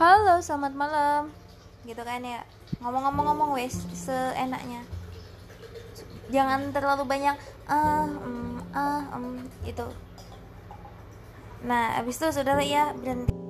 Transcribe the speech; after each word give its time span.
halo 0.00 0.40
selamat 0.40 0.72
malam. 0.72 1.22
Gitu 1.84 2.00
kan 2.00 2.24
ya. 2.24 2.40
Ngomong-ngomong-ngomong 2.80 3.52
wes 3.58 3.76
seenaknya. 3.92 4.80
Jangan 6.32 6.72
terlalu 6.72 7.04
banyak 7.04 7.36
ah 7.68 8.08
um, 8.08 8.56
ah 8.72 9.04
um, 9.12 9.44
itu 9.62 9.84
nah 11.62 11.94
abis 12.00 12.18
itu 12.18 12.26
saudara 12.34 12.64
ya 12.64 12.90
berhenti. 12.96 13.41